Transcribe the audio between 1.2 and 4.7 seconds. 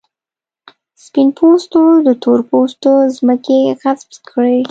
پوستو د تور پوستو ځمکې غصب کړې.